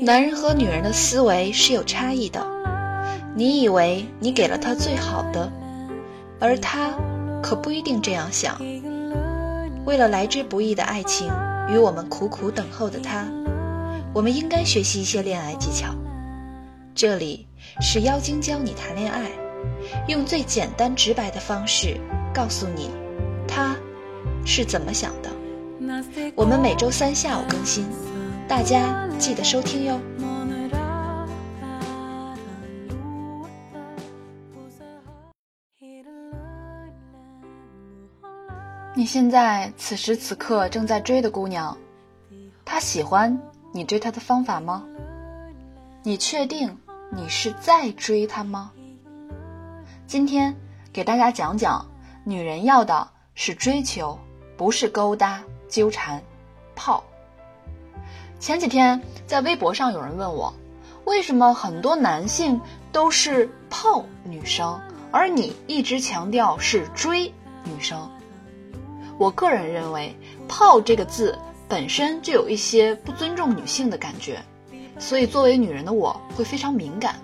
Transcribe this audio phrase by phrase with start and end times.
[0.00, 2.44] 男人和女人的思维是有差异的，
[3.36, 5.48] 你以为你给了他最好的，
[6.40, 6.90] 而他
[7.40, 8.60] 可不一定这样想。
[9.84, 11.30] 为了来之不易的爱情
[11.68, 13.28] 与我们苦苦等候的他，
[14.12, 15.94] 我们应该学习一些恋爱技巧。
[16.96, 17.46] 这里
[17.80, 19.30] 是妖精教你谈恋爱，
[20.08, 22.00] 用最简单直白的方式
[22.34, 22.90] 告诉你
[23.46, 23.76] 他
[24.44, 25.30] 是怎么想的。
[26.34, 27.86] 我们每周三下午更新。
[28.48, 30.00] 大家记得收听哟。
[38.94, 41.76] 你现在此时此刻正在追的姑娘，
[42.64, 43.38] 她喜欢
[43.72, 44.84] 你追她的方法吗？
[46.02, 46.74] 你确定
[47.10, 48.72] 你是在追她吗？
[50.06, 50.54] 今天
[50.92, 51.84] 给大家讲讲，
[52.22, 54.16] 女人要的是追求，
[54.56, 56.22] 不是勾搭、纠缠、
[56.76, 57.02] 泡。
[58.38, 60.54] 前几天在微博上有人问我，
[61.06, 62.60] 为什么很多男性
[62.92, 67.32] 都是泡女生，而你一直强调是追
[67.64, 68.08] 女生？
[69.18, 74.40] 我个人认为“泡”这个字本身就有一些不尊重女性的感觉，
[75.00, 77.16] 所以作为女人的我会非常敏感。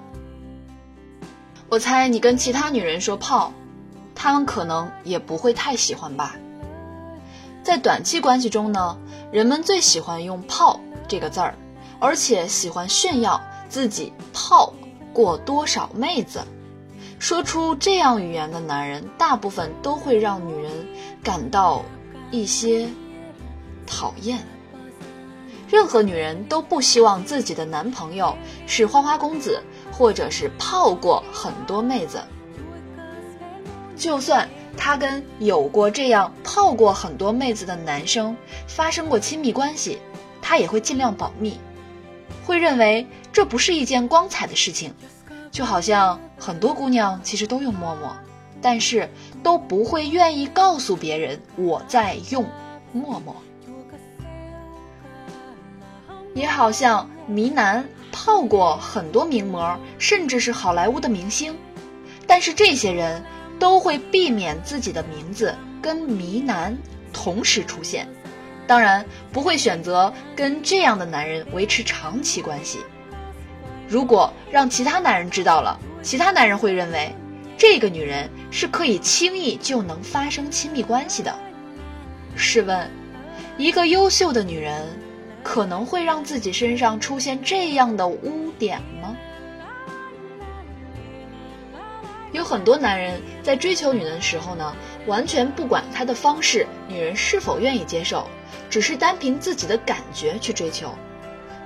[1.73, 3.51] 我猜你跟其他女人说“泡”，
[4.15, 6.37] 她们可能也不会太喜欢吧。
[7.63, 8.99] 在短期关系中呢，
[9.31, 10.79] 人们最喜欢用“泡”。
[11.09, 11.55] 这个字儿，
[11.99, 14.75] 而且喜欢炫耀自己泡
[15.15, 16.43] 过多少妹子，
[17.19, 20.71] 说出这样语言的男人，大部分都会让女人
[21.23, 21.83] 感到
[22.31, 22.87] 一些
[23.87, 24.47] 讨厌。
[25.71, 29.63] 任何女人都不希望自己的男朋友是花花公子，
[30.03, 32.21] 或者是泡过很多妹子。
[33.97, 38.37] 就算他跟有过这样泡过很多妹子的男生
[38.67, 40.01] 发生过亲密关系。
[40.45, 41.57] 他也会尽量保密，
[42.45, 44.93] 会认为这不是一件光彩的事情，
[45.53, 48.11] 就好像很多姑娘其实都用陌陌，
[48.61, 49.09] 但是
[49.41, 52.45] 都不会愿意告诉别人我在用
[52.93, 53.37] 陌陌。
[56.35, 61.57] 也好像迷男泡过很多名模，甚至是好莱坞的明星，
[62.27, 63.23] 但是这些人
[63.59, 66.77] 都会避免自己的名字跟迷男
[67.13, 68.09] 同时出现。
[68.67, 72.79] 当然不会选择跟这样的男人维持长期关系。
[73.89, 77.13] 如果让其他男人知道了，其他男人会认为
[77.59, 81.35] 这个女人是可以轻易就能发生亲密关系的。
[82.35, 82.91] 试问，
[83.59, 84.89] 一个优秀的女人
[85.43, 89.17] 可能会让自己身上出现这样的污点吗？
[92.33, 94.75] 有很多男人在追求女人的时候呢，
[95.07, 98.27] 完全不管她的方式，女人是否愿意接受。
[98.71, 100.95] 只是单凭自己的感觉去追求，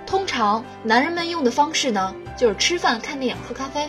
[0.04, 3.88] 通常男人们用的方式呢，就是吃饭、看电影、喝咖啡。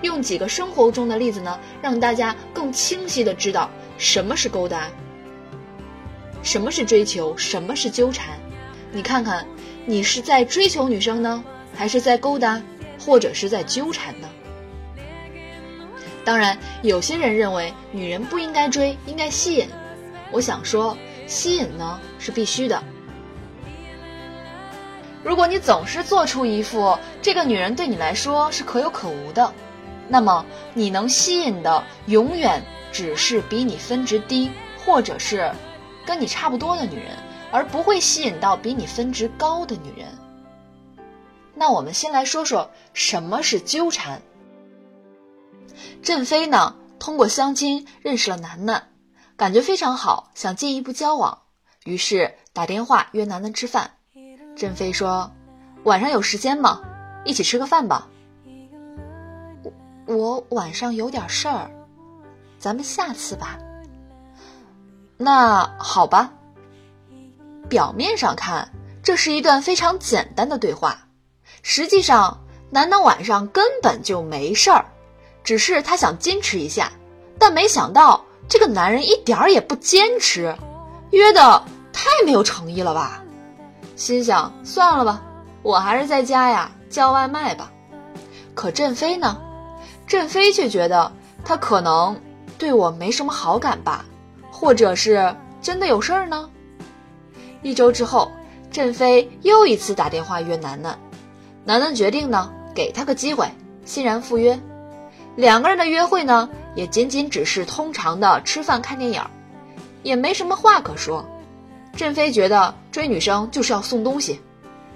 [0.00, 4.88] 用几个生活中的例子呢，让大家更清晰的知道什么是勾搭，
[6.42, 8.38] 什么是追求，什么是纠缠。
[8.92, 9.46] 你看看，
[9.86, 11.44] 你是在追求女生呢，
[11.74, 12.60] 还是在勾搭，
[12.98, 14.28] 或者是在纠缠呢？
[16.24, 19.68] 当然，有些人认为女人不应该追，应该吸引。
[20.30, 20.96] 我想说。
[21.28, 22.82] 吸引呢是必须的。
[25.22, 29.52] 如果你总是做出一副这个女人对你来说是可有可无的，
[30.08, 34.50] 那么你能吸引的永远只是比你分值低，
[34.82, 35.52] 或者是
[36.06, 37.14] 跟你差不多的女人，
[37.50, 40.08] 而不会吸引到比你分值高的女人。
[41.54, 44.22] 那我们先来说说什么是纠缠。
[46.02, 48.88] 振飞呢，通过相亲认识了楠楠。
[49.36, 51.42] 感觉非常好，想进一步交往，
[51.84, 53.92] 于是打电话约楠楠吃饭。
[54.56, 55.30] 振飞说
[55.84, 56.80] ：“晚上有时间吗？
[57.24, 58.08] 一起吃个饭吧。”
[60.06, 61.70] 我我晚上有点事儿，
[62.58, 63.58] 咱们下次吧。
[65.16, 66.32] 那好吧。
[67.68, 68.70] 表面上看，
[69.02, 70.96] 这是一段非常简单的对话，
[71.62, 72.38] 实际上，
[72.70, 74.84] 楠楠晚上根本就没事儿，
[75.44, 76.90] 只是他想矜持一下，
[77.38, 78.24] 但没想到。
[78.50, 80.56] 这个男人一点儿也不坚持，
[81.10, 81.62] 约的
[81.92, 83.22] 太没有诚意了吧？
[83.94, 85.22] 心想算了吧，
[85.60, 87.70] 我还是在家呀叫外卖吧。
[88.54, 89.38] 可振飞呢？
[90.06, 91.12] 振飞却觉得
[91.44, 92.18] 他可能
[92.56, 94.02] 对我没什么好感吧，
[94.50, 96.48] 或者是真的有事儿呢？
[97.62, 98.30] 一周之后，
[98.70, 100.98] 振飞又一次打电话约楠楠，
[101.64, 103.50] 楠楠决定呢给他个机会，
[103.84, 104.58] 欣然赴约。
[105.36, 106.48] 两个人的约会呢？
[106.74, 109.20] 也仅仅只是通常的吃饭看电影，
[110.04, 111.28] 也没什么话可说。
[111.96, 114.40] 振飞觉得追女生就是要送东西，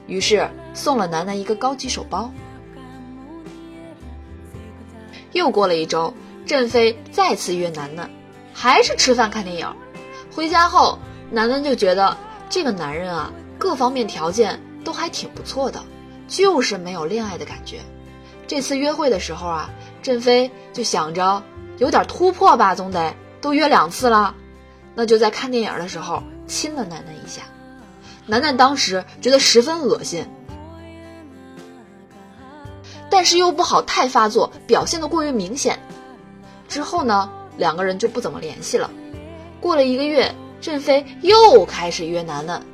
[0.07, 2.31] 于是送了楠楠一个高级手包。
[5.33, 6.15] 又过了一周，
[6.47, 8.11] 振飞再次约楠楠，
[8.53, 9.75] 还是吃饭看电影。
[10.37, 11.01] 回家后，
[11.31, 12.17] 楠楠就觉得
[12.53, 15.83] 这个男人啊，各方面条件都还挺不错的，
[16.29, 17.79] 就是没有恋爱的感觉。
[18.47, 19.71] 这次约会的时候啊，
[20.03, 21.43] 振飞就想着
[21.79, 24.35] 有点突破吧，总得都约两次了，
[24.95, 27.41] 那就在看电影的时候亲了楠楠一下。
[28.27, 30.27] 楠楠当时觉得十分恶心。
[33.09, 35.79] 但是又不好太发作，表现的过于明显。
[36.69, 38.91] 之后呢，两个人就不怎么联系了。
[39.59, 42.65] 过了一个月，振飞又开始约楠楠。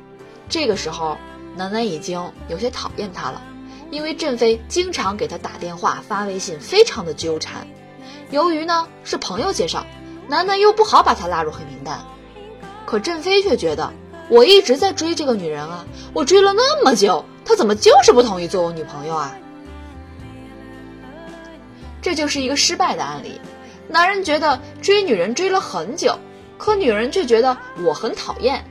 [0.47, 1.17] 这个时候，
[1.57, 3.41] 楠楠已经有些讨厌他了，
[3.89, 7.67] 因为振飞经常给他打电话、发微信，非常的纠缠。
[8.29, 9.83] 由于呢是朋友介绍，
[10.27, 11.99] 楠楠又不好把他拉入黑名单。
[12.85, 13.91] 可振飞却觉得，
[14.29, 15.83] 我一直在追这个女人啊，
[16.13, 19.35] 我追了那么久，她怎么就是不同意做我女朋友啊？
[22.03, 23.41] 这就是一个失败的案例。
[23.87, 26.19] 男人觉得追女人追了很久，
[26.59, 28.63] 可女人却觉得我很讨厌。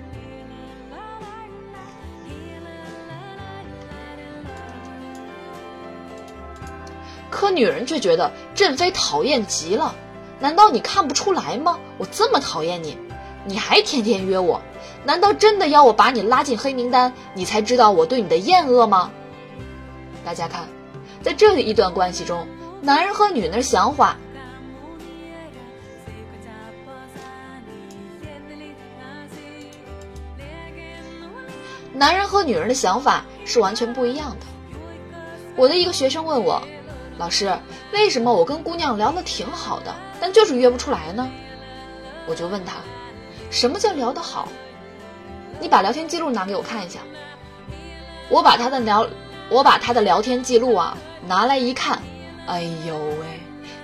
[7.30, 9.94] 可女人却觉得振飞讨厌极了。
[10.38, 11.78] 难道你看不出来吗？
[11.96, 12.96] 我这么讨厌你，
[13.44, 14.60] 你还天天约我，
[15.04, 19.10] 难道真的要我把你拉进黑名单，你才知道我对你的厌恶吗？
[20.24, 20.68] 大家看，
[21.22, 22.46] 在这一段关系中。
[22.80, 24.16] 男人和女人的想法，
[31.98, 34.46] 男人和女人的想法是完全不一样的。
[35.56, 36.62] 我的一个学生问我，
[37.18, 37.58] 老师，
[37.92, 41.28] 为什么我跟姑娘聊的挺好的，但就是约不出来呢？
[42.28, 42.74] 我就问他，
[43.50, 44.48] 什么叫聊得好？
[45.58, 47.00] 你把聊天记录拿给我看一下。
[48.28, 49.08] 我把他的聊，
[49.50, 50.96] 我把他的聊天记录啊
[51.26, 52.00] 拿来一看。
[52.46, 53.40] 哎呦喂，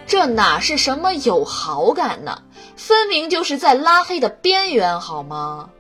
[0.06, 2.43] 这哪是什么有好感呢？
[2.76, 5.70] 分明就是在拉黑的边缘，好吗？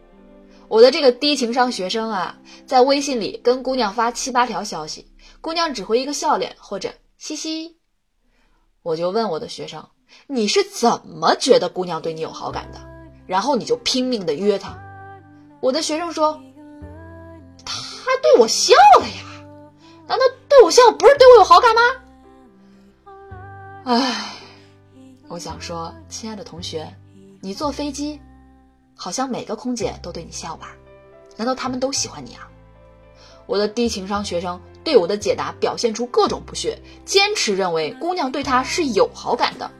[0.74, 2.36] 我的这个低情商学生啊，
[2.66, 5.06] 在微信里跟姑娘发七八条消息，
[5.40, 7.76] 姑娘只回一个笑脸或者嘻嘻。
[8.82, 9.88] 我就问我的学生，
[10.26, 12.80] 你是怎么觉得姑娘对你有好感的？
[13.24, 14.76] 然后你就拼命的约她。
[15.60, 16.42] 我的学生说，
[17.64, 19.46] 他对我笑了呀，
[20.08, 21.82] 难道对我笑不是对我有好感吗？
[23.84, 24.34] 唉，
[25.28, 26.92] 我想说，亲爱的同学，
[27.40, 28.20] 你坐飞机，
[28.94, 30.76] 好像每个空姐都对你笑吧？
[31.36, 32.48] 难道他们都喜欢你啊？
[33.46, 39.70] 我的低情商学生对我的解答表现出各种不屑，坚持认为姑娘对他是有好感的。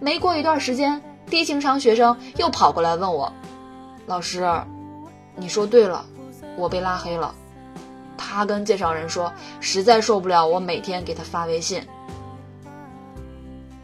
[0.00, 3.32] 没过一段时间，低情商学生又跑过来问我
[4.06, 4.48] ：“老师，
[5.36, 6.06] 你说对了，
[6.56, 7.34] 我被拉黑了。”
[8.16, 11.86] 他跟介绍人说，实在受不了我每天给他发微信。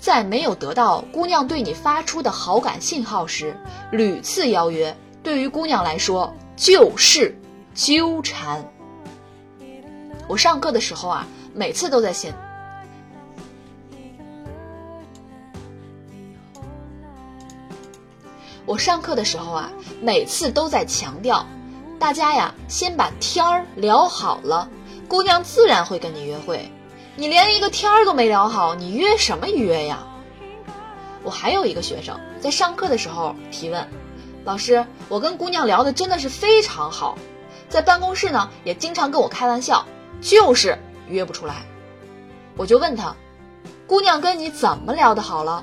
[0.01, 3.55] 在没有得到姑娘对你发出的好感信号时，
[3.93, 7.39] 屡次邀约，对于姑娘来说就是
[7.75, 8.65] 纠缠。
[10.27, 12.35] 我上课的时候啊，每次都在先。
[18.65, 19.71] 我上课的时候啊，
[20.01, 21.45] 每次都在强调，
[21.99, 24.71] 大家呀，先把天儿聊好了，
[25.09, 26.71] 姑娘自然会跟你约会。
[27.21, 30.07] 你连一个天儿都没聊好，你约什么约呀？
[31.23, 33.87] 我还有一个学生在上课的时候提问，
[34.43, 37.19] 老师，我跟姑娘聊的真的是非常好，
[37.69, 39.85] 在办公室呢也经常跟我开玩笑，
[40.23, 41.57] 就是约不出来。
[42.57, 43.15] 我就问他，
[43.87, 45.63] 姑娘跟你怎么聊的好了？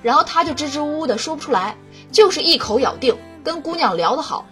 [0.00, 1.76] 然后他就支支吾吾的说不出来，
[2.12, 4.46] 就是一口咬定跟姑娘聊得好。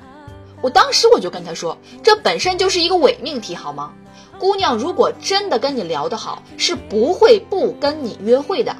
[0.60, 3.92] 我当时我就跟他说，这本身就是一个伪命题，好吗？
[4.38, 8.76] 姑娘如果真的跟你聊得好，是不会不跟你约会的。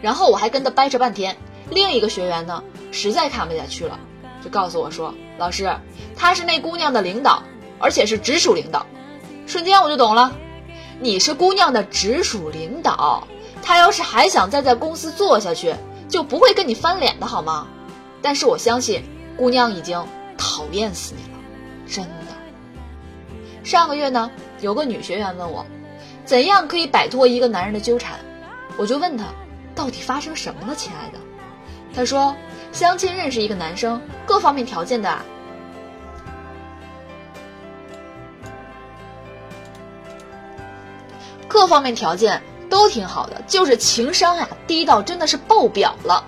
[0.00, 1.36] 然后我还跟他掰扯半天。
[1.70, 3.98] 另一个学员呢，实在看不下去了，
[4.42, 5.74] 就告诉我说：“老师，
[6.14, 7.42] 他是那姑娘的领导，
[7.78, 8.86] 而且是直属领导。”
[9.46, 10.36] 瞬间我就懂了，
[11.00, 13.26] 你是姑娘的直属领导，
[13.62, 15.74] 他要是还想再在公司做下去，
[16.08, 17.66] 就不会跟你翻脸的好吗？
[18.20, 19.02] 但是我相信，
[19.36, 20.02] 姑娘已经
[20.36, 21.38] 讨厌死你了，
[21.86, 22.34] 真的。
[23.64, 24.30] 上个月呢，
[24.64, 25.66] 有个女学员问我，
[26.24, 28.18] 怎样可以摆脱一个男人的纠缠？
[28.78, 29.26] 我就问她，
[29.74, 31.18] 到底发生什么了，亲爱的？
[31.94, 32.34] 她说，
[32.72, 35.22] 相亲认识一个男生，各方面条件的啊，
[41.46, 46.24] 各方面条件都挺好的，就是情商呀低到真的是爆表了。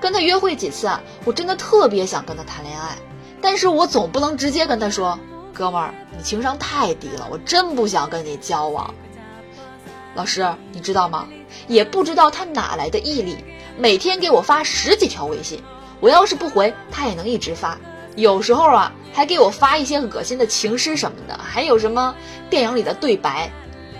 [0.00, 2.96] 跟他约会几次啊，我真的特别想跟他谈恋爱，
[3.40, 5.20] 但是我总不能直接跟他说
[5.60, 8.94] ：“哥们儿，你情商太低了，我真不想跟你交往。”
[10.16, 11.28] 老师，你知道吗？
[11.68, 13.36] 也不知道他哪来的毅力，
[13.76, 15.62] 每天给我发十几条微信，
[16.00, 17.78] 我要是不回，他也能一直发。
[18.16, 22.14] 有时候啊，还给我发一些恶心的情诗什么的，还有什么
[22.48, 23.52] 电影里的对白，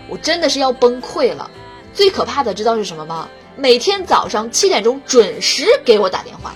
[0.08, 1.50] 我真的是要崩溃了。
[1.92, 3.28] 最可怕的知道是什么吗？
[3.54, 6.54] 每天早上七点钟准时给我打电话。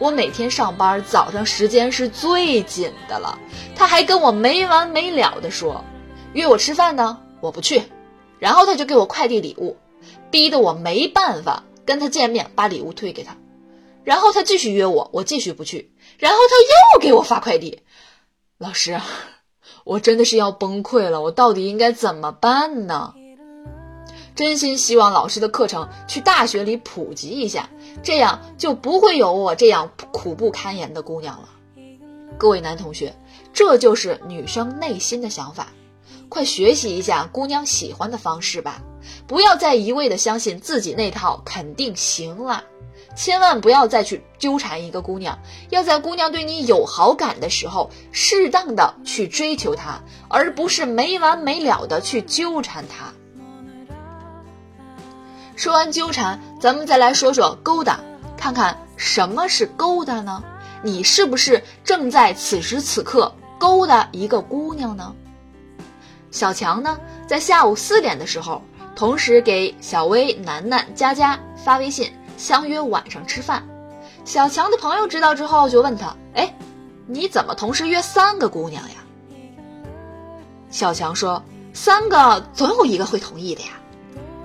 [0.00, 3.38] 我每天上班早上时间是最紧的了，
[3.76, 5.84] 他还跟我没完没了的说，
[6.32, 7.82] 约我吃饭呢，我不去。
[8.38, 9.76] 然后他就给我快递礼物，
[10.30, 13.36] 逼得我没办法跟他见面，把礼物退给他。
[14.02, 15.92] 然后他继续约我，我继续不去。
[16.16, 17.80] 然后他又给我发快递，
[18.56, 18.98] 老师，
[19.84, 23.12] 我真的是要崩溃了，我到底应该怎么办呢？
[24.34, 27.68] 真心希望老师的课程去大学里普及一下，
[28.02, 31.48] 这样就不会有我这样苦不堪言的姑娘了。
[32.38, 33.14] 各位男同学，
[33.52, 35.68] 这就是女生内心的想法，
[36.28, 38.80] 快学习一下姑娘喜欢的方式吧，
[39.26, 42.64] 不要再一味的相信自己那套肯定行了，
[43.14, 53.12] 千万不要再去纠缠一个姑娘，要在姑娘对你有好感的时候，适当的去追求她，而不是没完没了的去纠缠她。
[55.60, 58.00] 说完纠缠，咱们再来说说勾搭，
[58.34, 60.42] 看看什么是勾搭呢？
[60.82, 65.14] 你是不是正在此时此刻勾搭一个姑娘呢？
[66.30, 68.62] 小强呢，在下午四点的时候，
[68.96, 73.62] 同时给小薇、楠楠、佳佳发微信，相约晚上吃饭。
[74.24, 76.56] 小强的朋友知道之后，就问他：“哎，
[77.06, 78.96] 你怎么同时约三个姑娘呀？”
[80.72, 83.72] 小强说：“三个总有一个会同意的呀。”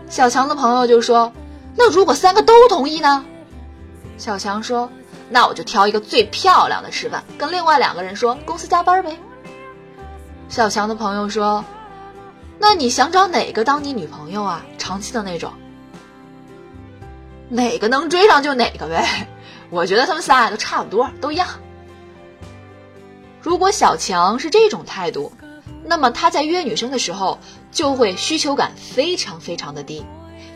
[0.10, 1.32] 小强的朋友就说
[1.76, 3.26] ：“那如果三个都同意呢？”
[4.18, 4.90] 小强说
[5.30, 9.18] ：“那我就挑一个最漂亮的吃饭，跟另外两个人说公司加班呗。”
[10.48, 11.66] 小强的朋友说
[12.60, 14.64] ：“那你想找哪个当你女朋友啊？
[14.78, 15.52] 长期的那种？
[17.50, 19.28] 哪个能追上就哪个呗。
[19.70, 21.48] 我觉得他们仨都差不多，都一样。
[23.42, 25.32] 如果小强是这种态度。”
[25.88, 27.38] 那么他在约女生的时候，
[27.72, 30.04] 就会需求感非常非常的低，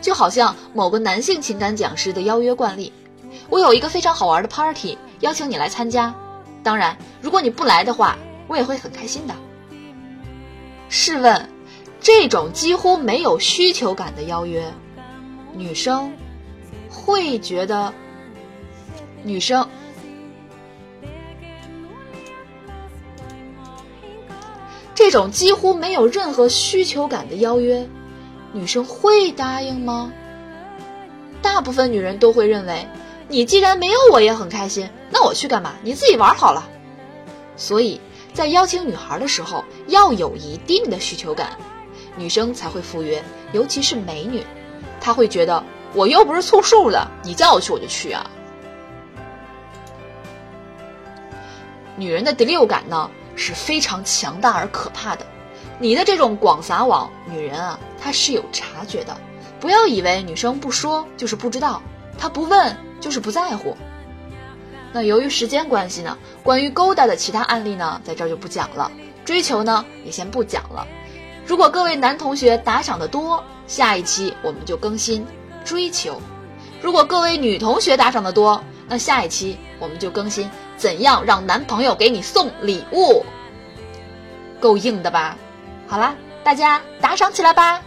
[0.01, 2.91] 就好像某个男性情感讲师的邀约惯例：
[3.49, 6.13] 我有一个非常好玩的 party，邀请你来参加。
[6.63, 8.17] 当然，如果你不来的话，
[8.47, 9.35] 我也会很开心的。
[10.89, 11.47] 试问，
[12.01, 14.73] 这种几乎没有需求感的邀约，
[15.53, 16.11] 女生
[16.89, 17.93] 会觉得
[19.23, 19.67] 女生。
[24.99, 27.87] 这种几乎没有任何需求感的邀约，
[28.51, 30.11] 女生会答应吗？
[31.41, 32.85] 大部分女人都会认为，
[33.29, 35.75] 你既然没有我也很开心，那我去干嘛？
[35.83, 36.67] 你自己玩好了。
[37.55, 38.01] 所以
[38.33, 41.57] 在邀请女孩的时候，要有一定的需求感，
[42.17, 43.23] 女生才会赴约。
[43.53, 44.43] 尤其是美女，
[44.99, 45.63] 她会觉得
[45.93, 48.29] 我又不是凑数的，你叫我去我就去啊。
[51.95, 53.09] 女人的第六感呢？
[53.39, 55.25] 是非常强大而可怕的，
[55.79, 59.17] 你的这种广撒网，女人啊，她是有察觉的。
[59.59, 61.81] 不要以为女生不说就是不知道，
[62.17, 63.75] 她不问就是不在乎。
[64.91, 68.91] 那由于时间关系呢，关于勾搭的其他案例呢，在这儿就不讲了。
[69.23, 70.87] 追求呢，也先不讲了。
[71.45, 75.25] 如果各位男同学打赏的多，下一期我们就更新
[75.63, 76.13] 追求；
[76.81, 80.49] 如果各位女同学打赏的多，那下一期我们就更新。
[80.75, 83.23] 怎样让男朋友给你送礼物？
[84.59, 85.37] 够硬的吧？
[85.87, 87.81] 好啦，大家打赏起来吧！